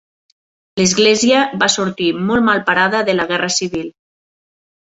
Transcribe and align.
L'església 0.79 1.43
va 1.65 1.67
sortir 1.75 2.09
molt 2.31 2.47
mal 2.49 2.65
parada 2.73 3.05
de 3.11 3.17
la 3.21 3.29
Guerra 3.35 3.53
Civil. 3.61 3.87